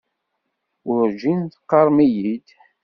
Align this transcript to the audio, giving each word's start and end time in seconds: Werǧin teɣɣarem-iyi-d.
Werǧin 0.87 1.41
teɣɣarem-iyi-d. 1.47 2.47